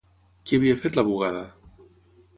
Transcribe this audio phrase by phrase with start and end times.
[0.51, 1.47] Qui havia fet la bugada?